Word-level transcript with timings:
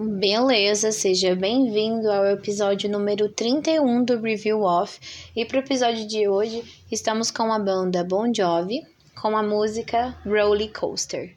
Beleza, 0.00 0.92
seja 0.92 1.34
bem-vindo 1.34 2.08
ao 2.08 2.24
episódio 2.24 2.88
número 2.88 3.28
31 3.30 4.04
do 4.04 4.20
Review 4.20 4.62
Off. 4.62 5.00
E 5.34 5.44
para 5.44 5.56
o 5.56 5.58
episódio 5.58 6.06
de 6.06 6.28
hoje, 6.28 6.62
estamos 6.88 7.32
com 7.32 7.52
a 7.52 7.58
banda 7.58 8.04
Bon 8.04 8.32
Jovi 8.32 8.86
com 9.20 9.36
a 9.36 9.42
música 9.42 10.16
Roller 10.24 10.70
Coaster. 10.70 11.34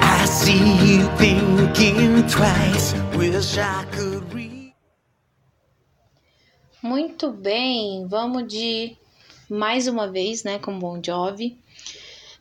I 0.00 0.24
see 0.24 0.78
you 0.86 1.06
thinking 1.18 2.26
twice. 2.28 2.94
Wish 3.14 3.58
I 3.58 3.84
could. 3.92 4.23
Muito 7.14 7.30
bem, 7.30 8.08
vamos 8.08 8.52
de 8.52 8.96
mais 9.48 9.86
uma 9.86 10.10
vez, 10.10 10.42
né, 10.42 10.58
com 10.58 10.76
Bon 10.76 11.00
Jovi. 11.00 11.56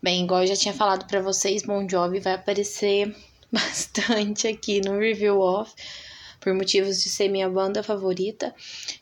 Bem, 0.02 0.24
igual 0.24 0.42
eu 0.42 0.48
já 0.48 0.56
tinha 0.56 0.74
falado 0.74 1.06
para 1.06 1.22
vocês, 1.22 1.62
Bon 1.62 1.88
Jovi 1.88 2.20
vai 2.20 2.34
aparecer 2.34 3.16
bastante 3.54 4.48
aqui 4.48 4.82
no 4.82 4.98
Review 4.98 5.40
Off, 5.40 5.72
por 6.40 6.56
motivos 6.56 7.04
de 7.04 7.10
ser 7.10 7.30
minha 7.30 7.48
banda 7.48 7.84
favorita. 7.84 8.52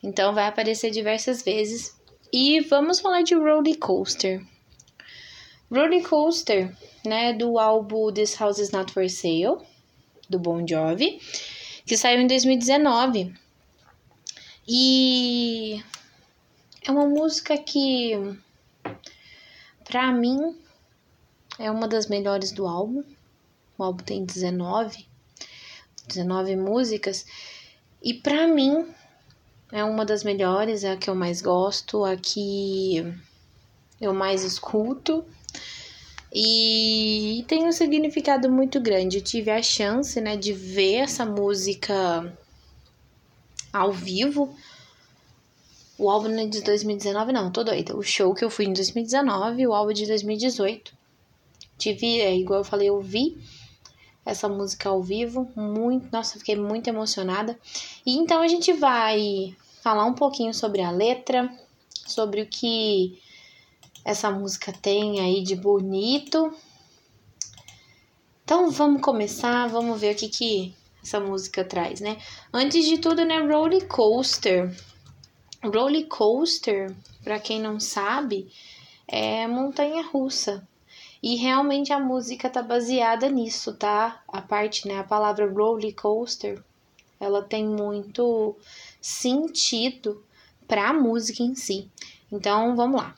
Então 0.03 0.33
vai 0.33 0.45
aparecer 0.45 0.91
diversas 0.91 1.41
vezes. 1.41 1.95
E 2.33 2.59
vamos 2.59 2.99
falar 2.99 3.21
de 3.21 3.33
Roller 3.33 3.79
Coaster. 3.79 4.45
Roller 5.71 6.03
Coaster, 6.05 6.75
né, 7.05 7.31
do 7.31 7.57
álbum 7.57 8.11
This 8.11 8.35
House 8.35 8.59
Is 8.59 8.71
Not 8.71 8.91
For 8.91 9.09
Sale, 9.09 9.55
do 10.29 10.37
Bon 10.37 10.67
Jovi, 10.67 11.21
que 11.85 11.95
saiu 11.95 12.19
em 12.19 12.27
2019. 12.27 13.39
E 14.67 15.83
é 16.85 16.91
uma 16.91 17.05
música 17.05 17.57
que, 17.57 18.11
pra 19.83 20.11
mim, 20.11 20.55
é 21.57 21.69
uma 21.69 21.87
das 21.87 22.07
melhores 22.07 22.51
do 22.51 22.67
álbum. 22.67 23.03
O 23.77 23.83
álbum 23.83 24.03
tem 24.03 24.23
19, 24.23 25.07
19 26.07 26.55
músicas. 26.55 27.25
E 28.01 28.13
pra 28.13 28.47
mim, 28.47 28.87
é 29.71 29.83
uma 29.83 30.05
das 30.05 30.23
melhores, 30.23 30.83
é 30.83 30.91
a 30.91 30.97
que 30.97 31.09
eu 31.09 31.15
mais 31.15 31.41
gosto, 31.41 32.03
a 32.03 32.15
que 32.15 33.03
eu 33.99 34.13
mais 34.13 34.43
escuto. 34.43 35.25
E 36.33 37.43
tem 37.47 37.67
um 37.67 37.71
significado 37.71 38.49
muito 38.49 38.79
grande. 38.79 39.17
Eu 39.17 39.23
tive 39.23 39.51
a 39.51 39.61
chance, 39.61 40.19
né, 40.21 40.37
de 40.37 40.53
ver 40.53 40.97
essa 40.97 41.25
música 41.25 42.37
ao 43.71 43.91
vivo. 43.91 44.55
O 45.97 46.09
álbum 46.09 46.29
é 46.39 46.45
de 46.47 46.61
2019, 46.61 47.31
não, 47.31 47.51
tô 47.51 47.63
doida. 47.63 47.95
O 47.95 48.01
show 48.01 48.33
que 48.33 48.43
eu 48.43 48.49
fui 48.49 48.65
em 48.65 48.73
2019, 48.73 49.67
o 49.67 49.73
álbum 49.73 49.93
de 49.93 50.07
2018. 50.07 50.93
Tive, 51.77 52.21
é, 52.21 52.35
igual 52.35 52.61
eu 52.61 52.63
falei, 52.65 52.89
eu 52.89 52.99
vi 53.01 53.37
essa 54.25 54.47
música 54.47 54.89
ao 54.89 55.01
vivo, 55.01 55.51
muito, 55.55 56.07
nossa, 56.11 56.37
fiquei 56.37 56.55
muito 56.55 56.87
emocionada. 56.87 57.57
E 58.05 58.17
então 58.17 58.41
a 58.41 58.47
gente 58.47 58.71
vai 58.73 59.55
falar 59.81 60.05
um 60.05 60.13
pouquinho 60.13 60.53
sobre 60.53 60.81
a 60.81 60.91
letra, 60.91 61.51
sobre 62.05 62.41
o 62.41 62.47
que 62.47 63.19
essa 64.05 64.29
música 64.31 64.71
tem 64.71 65.19
aí 65.19 65.41
de 65.41 65.55
bonito. 65.55 66.53
Então 68.43 68.69
vamos 68.69 69.01
começar, 69.01 69.67
vamos 69.67 69.99
ver 69.99 70.13
o 70.13 70.17
que 70.17 70.29
que 70.29 70.75
essa 71.03 71.19
música 71.19 71.63
traz, 71.63 71.99
né? 71.99 72.17
Antes 72.53 72.85
de 72.85 72.97
tudo, 72.97 73.25
né, 73.25 73.39
Roller 73.39 73.87
Coaster. 73.87 74.75
Roller 75.63 76.07
Coaster, 76.07 76.95
para 77.23 77.39
quem 77.39 77.61
não 77.61 77.79
sabe, 77.79 78.51
é 79.07 79.45
montanha 79.47 80.03
russa. 80.03 80.67
E 81.21 81.35
realmente 81.35 81.93
a 81.93 81.99
música 81.99 82.49
tá 82.49 82.63
baseada 82.63 83.29
nisso, 83.29 83.75
tá? 83.75 84.23
A 84.27 84.41
parte, 84.41 84.87
né, 84.87 84.97
a 84.97 85.03
palavra 85.03 85.47
roller 85.47 85.93
coaster, 85.93 86.63
ela 87.19 87.43
tem 87.43 87.63
muito 87.63 88.55
sentido 88.99 90.23
para 90.67 90.89
a 90.89 90.93
música 90.93 91.43
em 91.43 91.53
si. 91.53 91.87
Então, 92.31 92.75
vamos 92.75 92.99
lá. 92.99 93.15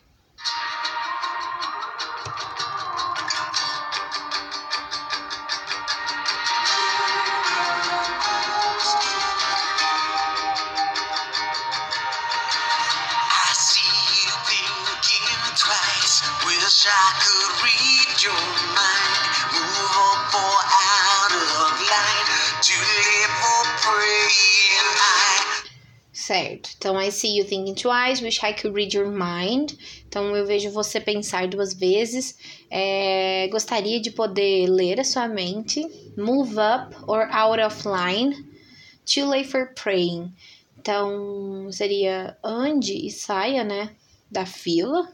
Wish 16.64 16.86
I 16.88 17.12
could 17.20 17.60
read 17.62 18.24
your 18.24 18.44
mind. 18.72 19.24
Move 19.52 19.96
up 20.00 20.32
or 20.32 20.60
out 20.80 21.34
of 21.60 21.76
line. 21.92 22.30
Too 22.62 22.80
late 22.80 23.32
for 23.42 23.64
praying. 23.84 24.88
I 24.96 25.68
Certo. 26.14 26.70
Então, 26.78 26.98
I 26.98 27.10
see 27.10 27.36
you 27.36 27.44
thinking 27.44 27.76
twice, 27.76 28.22
wish 28.22 28.42
I 28.42 28.54
could 28.54 28.74
read 28.74 28.94
your 28.94 29.12
mind. 29.12 29.78
Então, 30.08 30.34
eu 30.38 30.46
vejo 30.46 30.72
você 30.72 31.02
pensar 31.02 31.50
duas 31.50 31.74
vezes. 31.74 32.38
É, 32.72 33.50
gostaria 33.52 34.00
de 34.00 34.12
poder 34.12 34.68
ler 34.68 35.02
a 35.02 35.04
sua 35.04 35.28
mente. 35.28 35.86
Move 36.16 36.56
up 36.60 36.96
or 37.08 37.28
out 37.30 37.60
of 37.60 37.86
line. 37.86 38.34
Too 39.06 39.26
late 39.26 39.50
for 39.50 39.74
praying. 39.76 40.34
Então, 40.80 41.70
seria 41.74 42.38
ande 42.42 43.06
e 43.06 43.12
saia, 43.12 43.66
né? 43.66 43.94
Da 44.32 44.46
fila. 44.46 45.12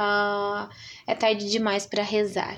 Ah, 0.00 0.68
é 1.08 1.14
tarde 1.16 1.50
demais 1.50 1.84
para 1.84 2.04
rezar. 2.04 2.56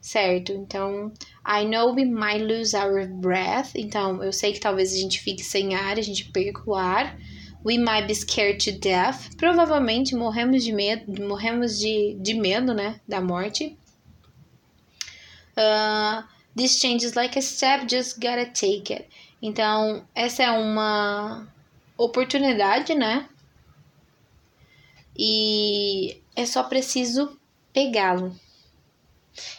Certo, 0.00 0.52
então 0.52 1.12
I 1.44 1.64
know 1.64 1.92
we 1.92 2.04
might 2.04 2.42
lose 2.42 2.74
our 2.74 3.06
breath. 3.06 3.72
Então 3.74 4.22
eu 4.22 4.32
sei 4.32 4.52
que 4.52 4.60
talvez 4.60 4.92
a 4.92 4.96
gente 4.96 5.20
fique 5.20 5.42
sem 5.42 5.74
ar, 5.74 5.98
a 5.98 6.02
gente 6.02 6.24
perca 6.26 6.62
o 6.66 6.74
ar. 6.74 7.16
We 7.64 7.76
might 7.76 8.06
be 8.06 8.14
scared 8.14 8.64
to 8.64 8.78
death. 8.78 9.36
Provavelmente 9.36 10.14
morremos 10.14 10.64
de 10.64 10.72
medo, 10.72 11.26
morremos 11.26 11.78
de, 11.78 12.16
de 12.20 12.34
medo, 12.34 12.72
né? 12.72 13.00
Da 13.06 13.20
morte. 13.20 13.76
Uh, 15.56 16.22
this 16.54 16.78
change 16.78 17.04
is 17.04 17.14
like 17.14 17.36
a 17.36 17.42
step, 17.42 17.88
just 17.88 18.20
gotta 18.20 18.46
take 18.46 18.92
it. 18.92 19.08
Então, 19.42 20.06
essa 20.14 20.44
é 20.44 20.50
uma 20.50 21.48
oportunidade, 21.96 22.94
né? 22.94 23.28
E 25.16 26.22
é 26.36 26.46
só 26.46 26.62
preciso 26.62 27.36
pegá-lo. 27.72 28.38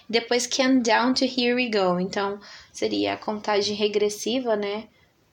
Depois 0.09 0.47
count 0.47 0.83
down 0.83 1.13
to 1.13 1.25
here 1.25 1.55
we 1.55 1.69
go. 1.69 1.99
Então, 1.99 2.39
seria 2.73 3.13
a 3.13 3.17
contagem 3.17 3.75
regressiva, 3.75 4.55
né? 4.55 4.87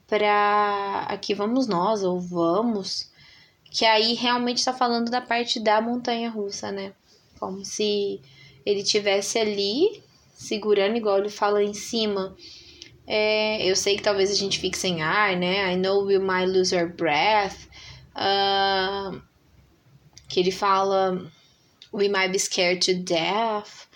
Pra 0.06 1.06
aqui 1.08 1.34
vamos 1.34 1.66
nós, 1.66 2.04
ou 2.04 2.20
vamos. 2.20 3.10
Que 3.70 3.84
aí 3.86 4.14
realmente 4.14 4.64
tá 4.64 4.72
falando 4.72 5.10
da 5.10 5.20
parte 5.20 5.58
da 5.58 5.80
montanha 5.80 6.28
russa, 6.28 6.70
né? 6.70 6.92
Como 7.38 7.64
se 7.64 8.20
ele 8.64 8.82
tivesse 8.82 9.38
ali, 9.38 10.02
segurando, 10.34 10.96
igual 10.96 11.18
ele 11.18 11.30
fala 11.30 11.62
em 11.62 11.74
cima. 11.74 12.36
É, 13.06 13.64
eu 13.64 13.76
sei 13.76 13.96
que 13.96 14.02
talvez 14.02 14.30
a 14.30 14.34
gente 14.34 14.58
fique 14.58 14.76
sem 14.76 15.02
ar, 15.02 15.36
né? 15.36 15.72
I 15.72 15.76
know 15.76 16.04
we 16.04 16.18
might 16.18 16.50
lose 16.50 16.76
our 16.76 16.88
breath. 16.88 17.68
Ah, 18.14 19.12
que 20.28 20.40
ele 20.40 20.50
fala 20.50 21.30
we 21.92 22.08
might 22.08 22.30
be 22.30 22.38
scared 22.38 22.84
to 22.84 22.94
death. 23.02 23.86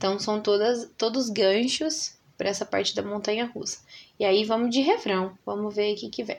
Então 0.00 0.18
são 0.18 0.40
todas 0.40 0.90
todos 0.96 1.28
ganchos 1.28 2.14
para 2.38 2.48
essa 2.48 2.64
parte 2.64 2.94
da 2.94 3.02
montanha 3.02 3.44
russa. 3.44 3.80
E 4.18 4.24
aí 4.24 4.46
vamos 4.46 4.70
de 4.70 4.80
refrão, 4.80 5.36
vamos 5.44 5.74
ver 5.74 5.92
o 5.92 5.96
que 5.96 6.08
que 6.08 6.24
vem. 6.24 6.38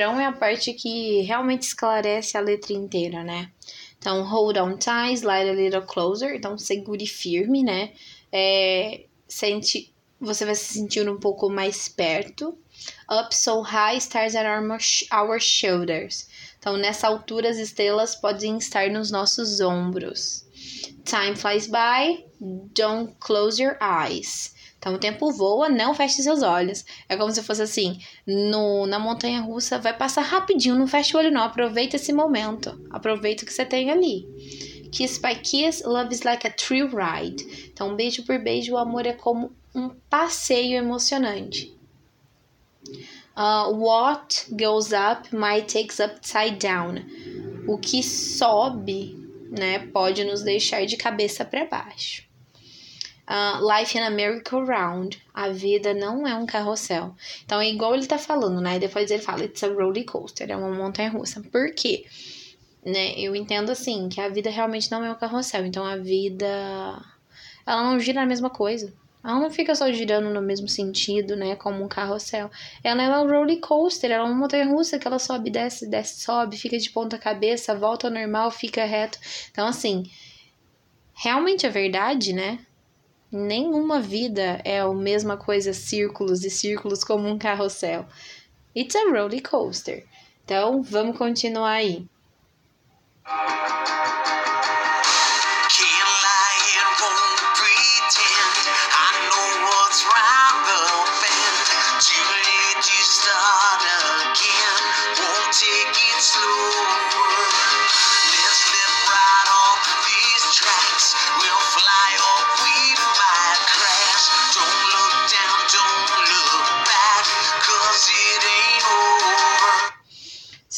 Refrão 0.00 0.18
é 0.18 0.24
a 0.24 0.32
parte 0.32 0.72
que 0.72 1.20
realmente 1.22 1.62
esclarece 1.62 2.36
a 2.36 2.40
letra 2.40 2.72
inteira, 2.72 3.22
né? 3.22 3.50
Então, 3.98 4.22
hold 4.24 4.56
on 4.56 4.78
tight, 4.78 5.18
slide 5.18 5.50
a 5.50 5.52
little 5.52 5.82
closer. 5.82 6.34
Então, 6.34 6.56
segure 6.56 7.06
firme, 7.06 7.62
né? 7.62 7.92
É, 8.32 9.04
sente, 9.28 9.92
você 10.18 10.46
vai 10.46 10.54
se 10.54 10.72
sentir 10.72 11.08
um 11.08 11.18
pouco 11.18 11.50
mais 11.50 11.86
perto. 11.88 12.56
Up 13.10 13.34
so 13.34 13.60
high, 13.60 13.98
stars 13.98 14.34
at 14.34 14.46
our, 14.46 14.78
our 15.12 15.38
shoulders. 15.38 16.28
Então, 16.58 16.78
nessa 16.78 17.08
altura, 17.08 17.50
as 17.50 17.58
estrelas 17.58 18.14
podem 18.14 18.56
estar 18.56 18.88
nos 18.88 19.10
nossos 19.10 19.60
ombros. 19.60 20.46
Time 21.04 21.36
flies 21.36 21.66
by, 21.66 22.24
don't 22.74 23.14
close 23.20 23.62
your 23.62 23.76
eyes. 23.82 24.54
Então 24.80 24.94
o 24.94 24.98
tempo 24.98 25.30
voa, 25.30 25.68
não 25.68 25.92
feche 25.92 26.22
seus 26.22 26.42
olhos. 26.42 26.86
É 27.06 27.14
como 27.14 27.30
se 27.30 27.42
fosse 27.42 27.60
assim, 27.60 28.00
no, 28.26 28.86
na 28.86 28.98
montanha 28.98 29.42
russa 29.42 29.78
vai 29.78 29.94
passar 29.94 30.22
rapidinho, 30.22 30.74
não 30.74 30.86
feche 30.86 31.14
o 31.14 31.20
olho 31.20 31.30
não, 31.30 31.42
aproveita 31.42 31.96
esse 31.96 32.14
momento. 32.14 32.80
Aproveita 32.88 33.44
o 33.44 33.46
que 33.46 33.52
você 33.52 33.66
tem 33.66 33.90
ali. 33.90 34.26
Kiss 34.90 35.20
by 35.20 35.34
kiss, 35.34 35.84
love 35.84 36.12
is 36.14 36.22
like 36.22 36.46
a 36.46 36.50
thrill 36.50 36.88
ride. 36.88 37.70
Então 37.70 37.94
beijo 37.94 38.24
por 38.24 38.38
beijo, 38.38 38.72
o 38.72 38.78
amor 38.78 39.04
é 39.04 39.12
como 39.12 39.52
um 39.74 39.90
passeio 40.08 40.78
emocionante. 40.78 41.76
Uh, 43.36 43.70
what 43.70 44.46
goes 44.50 44.92
up 44.92 45.30
might 45.36 45.70
takes 45.70 46.00
upside 46.00 46.58
down. 46.58 47.04
O 47.68 47.76
que 47.76 48.02
sobe, 48.02 49.14
né, 49.50 49.78
pode 49.78 50.24
nos 50.24 50.42
deixar 50.42 50.86
de 50.86 50.96
cabeça 50.96 51.44
para 51.44 51.66
baixo. 51.66 52.29
Uh, 53.30 53.64
life 53.64 53.96
in 53.96 54.02
a 54.02 54.10
merry-go-round. 54.10 55.22
A 55.32 55.50
vida 55.50 55.94
não 55.94 56.26
é 56.26 56.34
um 56.34 56.44
carrossel. 56.44 57.14
Então, 57.44 57.60
é 57.60 57.70
igual 57.70 57.94
ele 57.94 58.06
tá 58.06 58.18
falando, 58.18 58.60
né? 58.60 58.80
Depois 58.80 59.08
ele 59.08 59.22
fala, 59.22 59.44
it's 59.44 59.62
a 59.62 59.68
roller 59.68 60.04
coaster, 60.04 60.50
é 60.50 60.56
uma 60.56 60.70
montanha 60.70 61.10
russa. 61.10 61.40
Por 61.40 61.72
quê? 61.72 62.04
Né? 62.84 63.12
Eu 63.16 63.36
entendo 63.36 63.70
assim, 63.70 64.08
que 64.08 64.20
a 64.20 64.28
vida 64.28 64.50
realmente 64.50 64.90
não 64.90 65.04
é 65.04 65.12
um 65.12 65.14
carrossel. 65.14 65.64
Então, 65.64 65.86
a 65.86 65.96
vida. 65.96 67.00
Ela 67.64 67.84
não 67.84 68.00
gira 68.00 68.22
a 68.22 68.26
mesma 68.26 68.50
coisa. 68.50 68.92
Ela 69.22 69.38
não 69.38 69.50
fica 69.50 69.74
só 69.74 69.92
girando 69.92 70.30
no 70.30 70.42
mesmo 70.42 70.66
sentido, 70.66 71.36
né? 71.36 71.54
Como 71.54 71.84
um 71.84 71.88
carrossel. 71.88 72.50
Ela 72.82 73.02
é 73.02 73.08
uma 73.08 73.18
roller 73.18 73.60
coaster, 73.60 74.10
ela 74.10 74.24
é 74.24 74.26
uma 74.26 74.34
montanha 74.34 74.66
russa 74.66 74.98
que 74.98 75.06
ela 75.06 75.18
sobe, 75.18 75.50
desce, 75.50 75.86
desce, 75.86 76.24
sobe, 76.24 76.56
fica 76.56 76.78
de 76.78 76.90
ponta 76.90 77.18
cabeça, 77.18 77.74
volta 77.74 78.08
ao 78.08 78.12
normal, 78.12 78.50
fica 78.50 78.84
reto. 78.84 79.18
Então, 79.50 79.68
assim, 79.68 80.10
realmente 81.14 81.66
é 81.66 81.68
verdade, 81.68 82.32
né? 82.32 82.58
Nenhuma 83.32 84.00
vida 84.00 84.60
é 84.64 84.80
a 84.80 84.92
mesma 84.92 85.36
coisa, 85.36 85.72
círculos 85.72 86.44
e 86.44 86.50
círculos 86.50 87.04
como 87.04 87.28
um 87.28 87.38
carrossel. 87.38 88.04
It's 88.74 88.96
a 88.96 89.10
roller 89.10 89.42
coaster. 89.42 90.04
Então, 90.44 90.82
vamos 90.82 91.16
continuar 91.16 91.72
aí. 91.72 92.06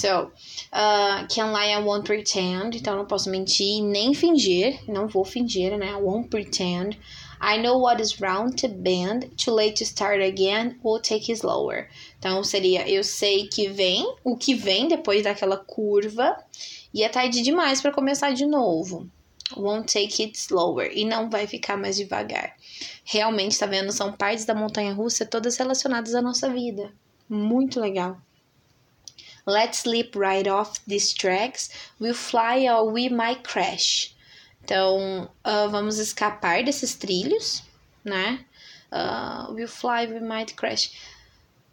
So, 0.03 0.33
uh, 0.73 1.29
can 1.29 1.53
lie, 1.53 1.71
I 1.71 1.79
won't 1.79 2.05
pretend. 2.05 2.75
Então, 2.75 2.97
não 2.97 3.07
posso 3.07 3.31
mentir 3.31 3.85
nem 3.85 4.13
fingir. 4.13 4.81
Não 4.89 5.07
vou 5.07 5.25
fingir, 5.25 5.79
né? 5.79 5.93
I 5.93 5.95
won't 5.95 6.29
pretend. 6.29 6.99
I 7.41 7.57
know 7.63 7.79
what 7.79 8.03
is 8.03 8.21
round 8.21 8.57
to 8.63 8.69
bend. 8.69 9.31
Too 9.37 9.55
late 9.55 9.77
to 9.77 9.85
start 9.85 10.21
again. 10.21 10.81
We'll 10.83 11.01
take 11.01 11.31
it 11.31 11.39
slower. 11.39 11.89
Então, 12.19 12.43
seria 12.43 12.89
eu 12.89 13.05
sei 13.05 13.47
que 13.47 13.69
vem, 13.69 14.13
o 14.25 14.37
que 14.37 14.57
vem 14.57 14.89
depois 14.89 15.23
daquela 15.23 15.57
curva. 15.57 16.37
E 16.93 17.05
é 17.05 17.09
tarde 17.09 17.41
demais 17.41 17.81
para 17.81 17.93
começar 17.93 18.33
de 18.33 18.45
novo. 18.45 19.09
Won't 19.57 19.93
take 19.93 20.21
it 20.25 20.37
slower. 20.37 20.91
E 20.93 21.05
não 21.05 21.31
vai 21.31 21.47
ficar 21.47 21.77
mais 21.77 21.97
devagar. 21.97 22.57
Realmente, 23.05 23.57
tá 23.57 23.67
vendo? 23.67 23.93
São 23.93 24.13
partes 24.13 24.45
da 24.45 24.55
montanha 24.55 24.93
russa 24.93 25.25
todas 25.25 25.57
relacionadas 25.57 26.17
à 26.17 26.21
nossa 26.21 26.51
vida. 26.51 26.93
Muito 27.29 27.79
legal. 27.79 28.19
Let's 29.47 29.81
slip 29.81 30.15
right 30.15 30.47
off 30.47 30.81
these 30.87 31.13
tracks. 31.13 31.71
We'll 31.99 32.15
fly 32.15 32.69
or 32.69 32.91
we 32.91 33.09
might 33.09 33.43
crash. 33.43 34.15
Então, 34.65 35.29
uh, 35.45 35.69
vamos 35.69 35.99
escapar 35.99 36.63
desses 36.63 36.95
trilhos, 36.95 37.63
né? 38.05 38.45
Uh, 38.93 39.53
we'll 39.53 39.67
fly, 39.67 40.07
we 40.07 40.21
might 40.21 40.55
crash. 40.55 40.93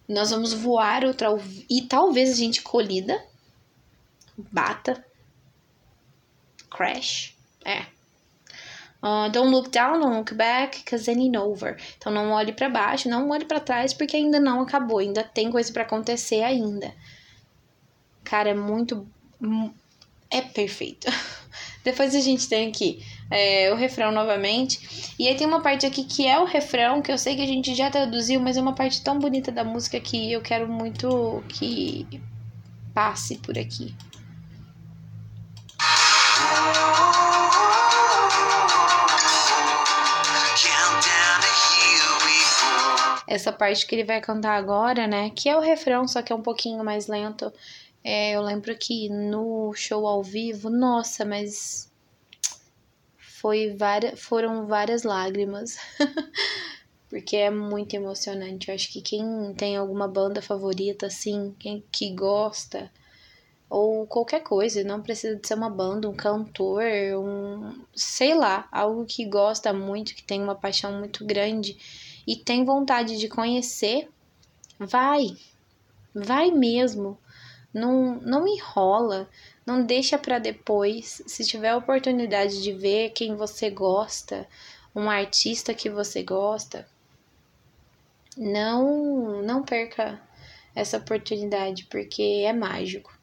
Nós 0.07 0.31
vamos 0.31 0.54
voar 0.54 1.06
outra, 1.06 1.27
e 1.69 1.83
talvez 1.83 2.31
a 2.31 2.36
gente 2.36 2.63
colida, 2.63 3.24
bata, 4.36 5.06
crash, 6.71 7.36
é. 7.63 7.86
Uh, 9.04 9.30
don't 9.31 9.51
look 9.51 9.69
down, 9.69 10.00
don't 10.00 10.18
look 10.18 10.33
back, 10.33 10.83
cause 10.83 11.07
it 11.07 11.19
ain't 11.19 11.38
over. 11.38 11.77
Então 11.98 12.12
não 12.12 12.31
olhe 12.31 12.51
para 12.51 12.69
baixo, 12.69 13.07
não 13.07 13.30
olhe 13.30 13.45
para 13.45 13.60
trás, 13.60 13.94
porque 13.94 14.18
ainda 14.18 14.39
não 14.39 14.62
acabou, 14.62 14.98
ainda 14.98 15.24
tem 15.24 15.51
coisa 15.51 15.71
para 15.71 15.83
acontecer 15.83 16.42
ainda. 16.42 16.94
Cara, 18.30 18.52
é 18.52 18.54
muito. 18.54 19.08
É 20.30 20.42
perfeito. 20.42 21.08
Depois 21.84 22.14
a 22.14 22.20
gente 22.20 22.48
tem 22.48 22.70
aqui 22.70 23.04
é, 23.31 23.74
o 23.74 23.76
refrão 23.76 24.12
novamente. 24.12 25.16
E 25.18 25.28
aí 25.28 25.36
tem 25.36 25.48
uma 25.48 25.62
parte 25.62 25.88
aqui 25.88 26.04
que 26.04 26.28
é 26.28 26.40
o 26.40 26.46
refrão, 26.46 27.02
que 27.02 27.12
eu 27.12 27.18
sei 27.18 27.36
que 27.36 27.42
a 27.42 27.48
gente 27.48 27.74
já 27.74 27.90
traduziu, 27.90 28.40
mas 28.40 28.56
é 28.56 28.62
uma 28.62 28.76
parte 28.76 29.02
tão 29.02 29.18
bonita 29.18 29.52
da 29.52 29.64
música 29.64 30.00
que 30.00 30.31
eu 30.31 30.42
quero 30.42 30.68
muito 30.68 31.44
que 31.50 32.06
passe 32.94 33.40
por 33.40 33.58
aqui. 33.58 33.96
Essa 43.26 43.52
parte 43.52 43.88
que 43.88 43.95
ele 43.95 44.04
vai 44.04 44.21
cantar 44.21 44.56
agora, 44.56 45.07
né? 45.07 45.31
Que 45.31 45.50
é 45.50 45.57
o 45.57 45.62
refrão, 45.62 46.07
só 46.07 46.21
que 46.21 46.31
é 46.31 46.36
um 46.36 46.42
pouquinho 46.42 46.83
mais 46.83 47.07
lento. 47.07 47.52
É, 48.03 48.31
eu 48.31 48.41
lembro 48.41 48.75
que 48.77 49.09
no 49.09 49.73
show 49.73 50.07
ao 50.07 50.23
vivo, 50.23 50.69
nossa, 50.69 51.25
mas 51.25 51.91
foi 53.18 53.73
várias, 53.75 54.19
foram 54.19 54.68
várias 54.68 55.03
lágrimas. 55.03 55.77
Porque 57.09 57.35
é 57.35 57.49
muito 57.49 57.95
emocionante. 57.95 58.69
Eu 58.69 58.75
acho 58.75 58.91
que 58.91 59.01
quem 59.01 59.53
tem 59.56 59.75
alguma 59.75 60.07
banda 60.07 60.41
favorita, 60.41 61.07
assim, 61.07 61.56
quem 61.57 61.83
que 61.91 62.13
gosta, 62.13 62.91
ou 63.69 64.06
qualquer 64.06 64.41
coisa, 64.41 64.83
não 64.83 65.01
precisa 65.01 65.35
de 65.35 65.47
ser 65.47 65.56
uma 65.56 65.69
banda, 65.69 66.09
um 66.09 66.13
cantor, 66.13 66.83
um. 67.18 67.83
sei 67.95 68.35
lá, 68.35 68.68
algo 68.71 69.06
que 69.06 69.25
gosta 69.25 69.73
muito, 69.73 70.15
que 70.15 70.23
tem 70.23 70.41
uma 70.41 70.56
paixão 70.56 70.99
muito 70.99 71.25
grande 71.25 71.77
e 72.27 72.35
tem 72.35 72.63
vontade 72.63 73.18
de 73.18 73.27
conhecer, 73.27 74.09
vai. 74.79 75.35
Vai 76.13 76.51
mesmo 76.51 77.18
não, 77.73 78.16
não 78.16 78.47
enrola, 78.47 79.30
não 79.66 79.83
deixa 79.83 80.18
para 80.18 80.40
depois. 80.40 81.21
Se 81.28 81.45
tiver 81.45 81.76
oportunidade 81.76 82.61
de 82.61 82.71
ver 82.73 83.11
quem 83.11 83.35
você 83.35 83.69
gosta, 83.69 84.47
um 84.95 85.09
artista 85.09 85.73
que 85.73 85.90
você 85.90 86.23
gosta, 86.23 86.88
não 88.38 89.42
não 89.42 89.64
perca 89.64 90.21
essa 90.76 90.97
oportunidade 90.97 91.85
porque 91.85 92.44
é 92.45 92.54
mágico. 92.54 93.18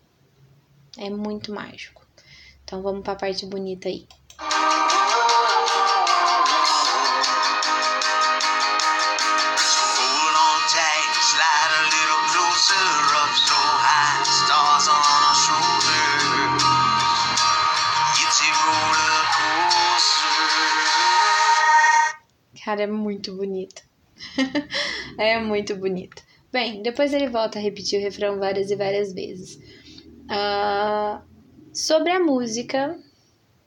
É 0.98 1.10
muito 1.10 1.52
mágico. 1.52 2.06
Então 2.64 2.82
vamos 2.82 3.02
para 3.02 3.12
a 3.12 3.16
parte 3.16 3.46
bonita 3.46 3.88
aí. 3.88 4.06
Cara, 22.66 22.82
é 22.82 22.86
muito 22.88 23.32
bonito. 23.32 23.80
é 25.16 25.38
muito 25.38 25.76
bonito. 25.76 26.20
Bem, 26.52 26.82
depois 26.82 27.14
ele 27.14 27.28
volta 27.28 27.60
a 27.60 27.62
repetir 27.62 28.00
o 28.00 28.02
refrão 28.02 28.40
várias 28.40 28.72
e 28.72 28.74
várias 28.74 29.12
vezes. 29.12 29.54
Uh, 30.24 31.22
sobre 31.72 32.10
a 32.10 32.18
música, 32.18 32.98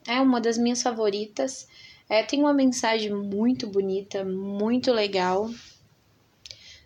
é 0.06 0.20
uma 0.20 0.38
das 0.38 0.58
minhas 0.58 0.82
favoritas. 0.82 1.66
É, 2.10 2.22
tem 2.22 2.40
uma 2.40 2.52
mensagem 2.52 3.10
muito 3.10 3.66
bonita, 3.66 4.22
muito 4.22 4.92
legal. 4.92 5.48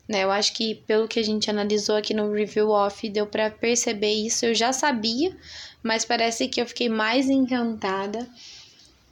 né? 0.08 0.22
Eu 0.22 0.30
acho 0.30 0.54
que 0.54 0.76
pelo 0.86 1.08
que 1.08 1.18
a 1.18 1.24
gente 1.24 1.50
analisou 1.50 1.96
aqui 1.96 2.14
no 2.14 2.30
review 2.30 2.70
off, 2.70 3.08
deu 3.08 3.26
para 3.26 3.50
perceber 3.50 4.12
isso. 4.12 4.46
Eu 4.46 4.54
já 4.54 4.72
sabia, 4.72 5.36
mas 5.82 6.04
parece 6.04 6.46
que 6.46 6.60
eu 6.60 6.66
fiquei 6.66 6.88
mais 6.88 7.28
encantada. 7.28 8.24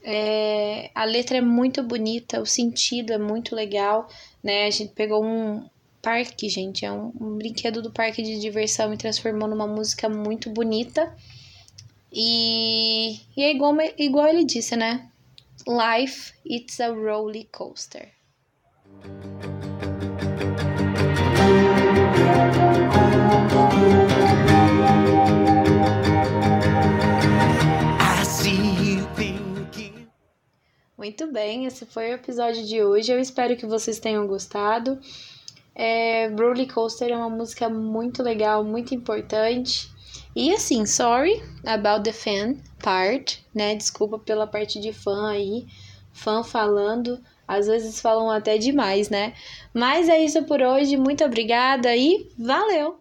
É, 0.04 0.90
a 0.94 1.04
letra 1.04 1.38
é 1.38 1.40
muito 1.40 1.82
bonita, 1.82 2.40
o 2.40 2.46
sentido 2.46 3.12
é 3.12 3.18
muito 3.18 3.54
legal, 3.54 4.08
né? 4.42 4.66
A 4.66 4.70
gente 4.70 4.92
pegou 4.92 5.24
um 5.24 5.64
parque, 6.02 6.48
gente, 6.48 6.84
é 6.84 6.90
um, 6.90 7.12
um 7.20 7.36
brinquedo 7.36 7.80
do 7.80 7.92
parque 7.92 8.22
de 8.22 8.40
diversão 8.40 8.92
e 8.92 8.96
transformou 8.96 9.48
numa 9.48 9.66
música 9.66 10.08
muito 10.08 10.50
bonita. 10.50 11.14
E, 12.12 13.20
e 13.36 13.42
é 13.42 13.50
igual, 13.50 13.76
igual 13.96 14.26
ele 14.26 14.44
disse, 14.44 14.76
né? 14.76 15.08
Life, 15.66 16.32
it's 16.44 16.80
a 16.80 16.88
roller 16.88 17.46
coaster. 17.52 18.10
Bem, 31.32 31.64
esse 31.64 31.86
foi 31.86 32.10
o 32.10 32.14
episódio 32.14 32.62
de 32.64 32.84
hoje. 32.84 33.10
Eu 33.10 33.18
espero 33.18 33.56
que 33.56 33.64
vocês 33.64 33.98
tenham 33.98 34.26
gostado. 34.26 35.00
É, 35.74 36.28
Roller 36.28 36.70
Coaster 36.72 37.10
é 37.10 37.16
uma 37.16 37.30
música 37.30 37.70
muito 37.70 38.22
legal, 38.22 38.62
muito 38.62 38.94
importante. 38.94 39.90
E 40.36 40.52
assim, 40.52 40.84
sorry 40.84 41.42
about 41.64 42.04
the 42.04 42.12
fan 42.12 42.56
part, 42.82 43.42
né? 43.54 43.74
Desculpa 43.74 44.18
pela 44.18 44.46
parte 44.46 44.78
de 44.78 44.92
fã 44.92 45.30
aí, 45.30 45.66
fã 46.12 46.44
falando. 46.44 47.18
Às 47.48 47.66
vezes 47.66 48.00
falam 48.00 48.30
até 48.30 48.58
demais, 48.58 49.08
né? 49.08 49.32
Mas 49.72 50.08
é 50.08 50.22
isso 50.22 50.42
por 50.44 50.60
hoje. 50.60 50.96
Muito 50.96 51.24
obrigada 51.24 51.96
e 51.96 52.28
valeu! 52.38 52.98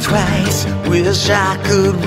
Twice. 0.00 0.66
Wish 0.88 1.30
I 1.30 1.56
could 1.64 1.94
read. 2.04 2.06